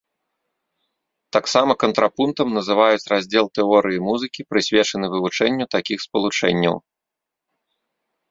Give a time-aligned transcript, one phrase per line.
[1.35, 6.75] Таксама кантрапунктам называюць раздзел тэорыі музыкі, прысвечаны вывучэнню такіх спалучэнняў.